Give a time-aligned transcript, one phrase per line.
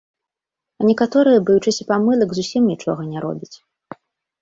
[0.83, 3.55] Л некаторыя, баючыся памылак, зусім нічога не робяць.